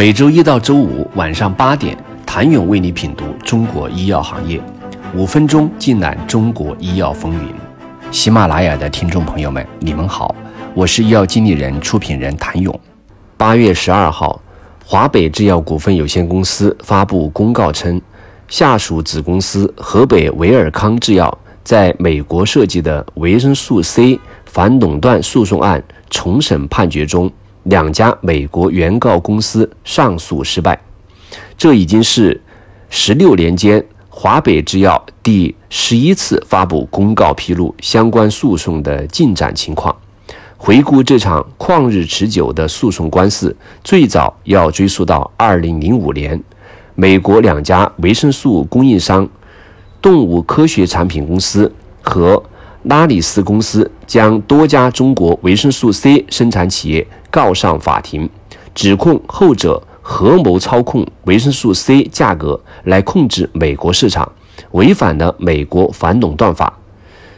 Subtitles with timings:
[0.00, 4.58] 每周一到周五晚上八点，谭勇为你品读中国医药行业，
[5.14, 7.54] 五分钟尽览中国医药风云。
[8.10, 10.34] 喜马拉雅的听众朋友们，你们好，
[10.72, 12.80] 我是医药经理人、出品人谭勇。
[13.36, 14.40] 八月十二号，
[14.86, 18.00] 华北制药股份有限公司发布公告称，
[18.48, 27.30] 下属子公司河北维尔康制药在美国设计的维生素 C 反垄断诉讼案重审判决中。
[27.64, 30.80] 两家美国原告公司上诉失败，
[31.56, 32.40] 这已经是
[32.88, 39.94] 十六年间华北制药第十一次发布公告披露相关诉讼的进展情况。
[40.56, 46.42] 回顾这场旷日持久的诉讼官司，最早要追溯到二零零五年，
[46.94, 49.26] 美国两家维生素供应商
[50.02, 52.42] 动物科学产品公司和
[52.84, 57.06] 拉里斯公司将多家中国维生素 C 生产企业。
[57.32, 58.28] 告上法庭，
[58.74, 64.28] 指控后者合谋操控维生素 C 价格来控制美国市场，
[64.72, 66.76] 违反了美国反垄断法。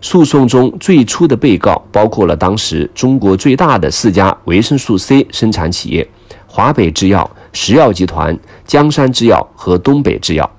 [0.00, 6.08] 诉讼中最初的被告包括了当时中国最大的四家维生素 C 生产企业：
[6.48, 10.50] 华北制药、石药集团、江山制药和东北制药。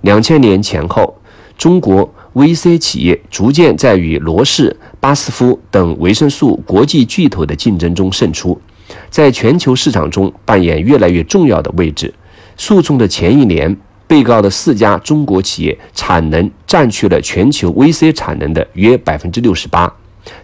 [0.00, 1.16] 两千年前后，
[1.56, 4.76] 中国 VC 企业逐渐在与罗氏。
[5.00, 8.60] 巴斯夫等维生素国际巨头的竞争中胜出，
[9.08, 12.12] 在全球市场中扮演越来越重要的位置。
[12.56, 13.74] 诉讼的前一年，
[14.06, 19.90] 被告的四家中国企业产能占据了全球 VC 产能的约百分之六十八，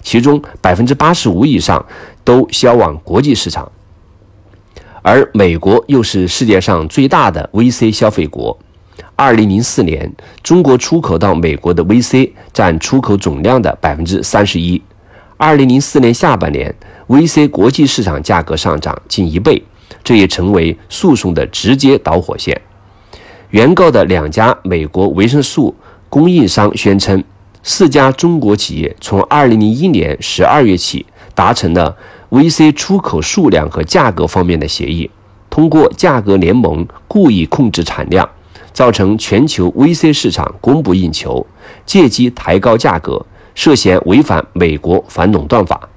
[0.01, 1.85] 其中百分之八十五以上
[2.25, 3.71] 都销往国际市场，
[5.03, 8.57] 而美国又是世界上最大的 VC 消费国。
[9.15, 14.81] 二零零四年，中国出口到美国的 VC 占出口总量的百分之三十一。
[15.37, 16.75] 二零零四年下半年
[17.09, 19.63] ，VC 国际市场价格上涨近一倍，
[20.03, 22.61] 这也成为诉讼的直接导火线。
[23.51, 25.75] 原告的两家美国维生素
[26.09, 27.23] 供应商宣称，
[27.63, 31.97] 四家中国企业从二零零一年十二月起达成了
[32.31, 35.11] VC 出口数量和价格方面的协议，
[35.51, 38.29] 通过价格联盟故意控制产量。
[38.73, 41.47] 造成全球 VC 市场供不应求，
[41.85, 43.25] 借机抬高价格，
[43.55, 45.89] 涉嫌违反美国反垄断法。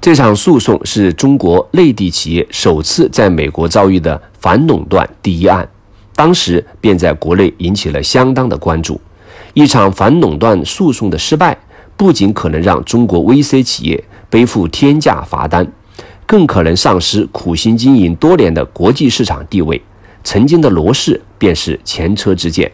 [0.00, 5.68] 这场诉讼是中国内地企业首次在美国遭遇的反垄断第一案，
[6.14, 9.00] 当时便在国内引起了相当的关注。
[9.54, 11.56] 一场反垄断诉讼的失败，
[11.96, 15.66] 不仅可能让中国 VC 企业背负天价罚单，
[16.24, 19.82] 更可能丧失苦心经营多年的国际市场地位。
[20.26, 22.68] 曾经的罗氏便是前车之鉴，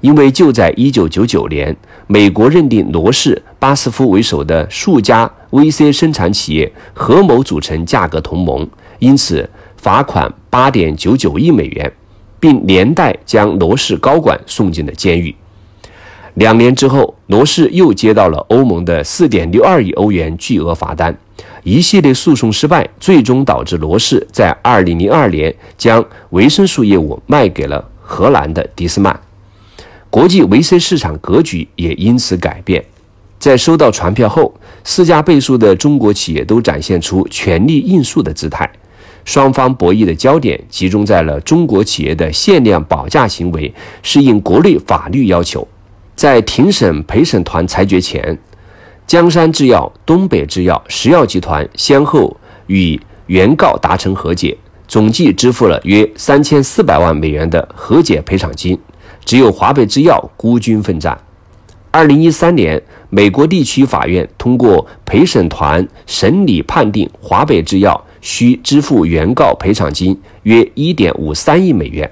[0.00, 8.64] 因为就在一九九九年，美国认定罗氏、巴斯夫为首的数家 VC 生产企业合谋组成价格同盟，
[9.00, 11.92] 因此罚款八点九九亿美元，
[12.38, 15.34] 并连带将罗氏高管送进了监狱。
[16.34, 21.16] 两年之后，罗氏又接到了欧盟的四点六二亿欧元巨额罚单。
[21.64, 29.20] 一系列诉讼失败，最终导致罗氏在二零零二年将维生素业务卖给了荷兰的迪斯曼，
[30.08, 32.84] 国际维 C 市场格局也因此改变。
[33.38, 38.70] 在收到传票后，四家被诉的中国企业都展现出全力应诉的姿态，
[39.24, 43.72] 双方博弈的焦点集中在了中国企业的限量保价行为
[44.02, 45.66] 适应国内法律要求。
[46.18, 48.36] 在庭审陪审团裁决前。
[49.06, 52.36] 江山制药、东北制药、石药集团先后
[52.66, 54.58] 与原告达成和解，
[54.88, 58.76] 总计支付了约三千四百万美元的和解赔偿金，
[59.24, 61.16] 只有华北制药孤军奋战。
[61.92, 72.10] 二零一三年，美国地区法院通过陪审团审理判定，华北制药需支付原告赔偿金约一点五三亿美元。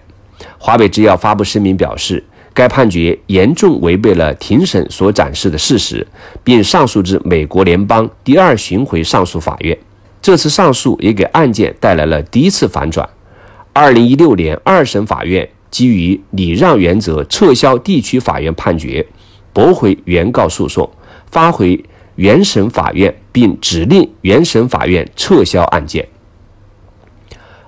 [0.58, 2.22] 华北制药发布声明表示。
[2.56, 6.06] 该判决严重违背了庭审所展示的事实，
[6.42, 9.76] 并上诉至美国联邦第二巡回上诉法院。
[10.22, 13.06] 这次上诉也给案件带来了第一次反转。
[13.74, 19.06] 二零一六年，二审法院基于礼让原则撤销地区法院判决，
[19.52, 20.90] 驳回原告诉讼，
[21.30, 26.08] 发回原审法院，并指令原审法院撤销案件。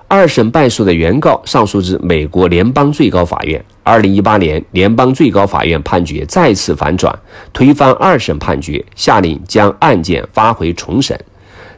[0.09, 3.63] 二审败诉的原告上诉至美国联邦最高法院。
[3.89, 7.19] 二零一八年，联邦最高法院判决再次反转，
[7.55, 11.19] 推翻二审判决，下令将案件发回重审。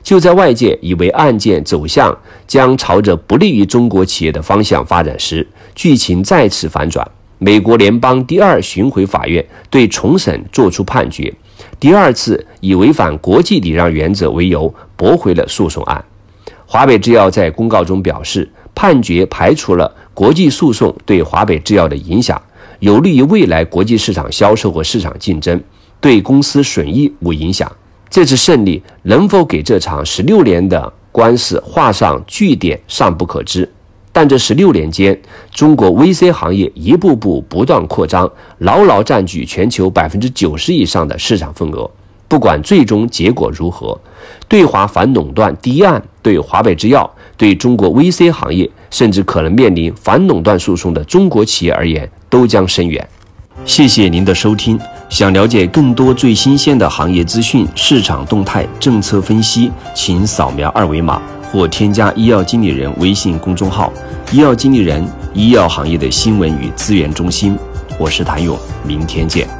[0.02, 2.12] 就在外界以为案件走向
[2.48, 5.46] 将朝着不利于中国企业的方向发展时，
[5.76, 7.08] 剧情再次反转。
[7.38, 11.32] 美国联邦第二巡回法院对重审作出判决，
[11.78, 16.04] 第二次以违反国际礼让原则为由驳回了诉讼案。
[16.72, 22.40] 华北制药在公告中表示，判决排除了国际诉讼对华北制药的影响，
[22.78, 25.61] 有利于未来国际市场销售和市场竞争，
[26.00, 27.69] 对公司损益无影响。
[28.08, 33.69] 这次胜利能否给这场十六年的官司画上句点尚不可知，
[34.12, 35.20] 但这十六年间，
[35.50, 41.90] 中国 VC 行业一步步不断扩张，牢牢占据全球百分之九十以上的市场份额。
[42.30, 44.00] 不管最终结果如何，
[44.46, 53.04] 对华反垄断第一案对华北制药、对中国 VC 行业，甚至可能面临反垄断诉讼的中国企业而言，都将深远。
[53.64, 54.78] 谢谢您的收听。
[55.08, 63.92] 想了解更多最新鲜的行业资讯、市场动态、政策分析，请扫描二维码或添加医药经理人微信公众号
[64.30, 65.04] “医药经理人”
[65.34, 67.58] 医药行业的新闻与资源中心。
[67.98, 68.56] 我是谭勇，
[68.86, 69.59] 明天见。